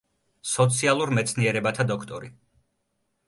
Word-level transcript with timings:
სოციალურ 0.51 1.11
მეცნიერებათა 1.17 1.87
დოქტორი. 1.91 2.31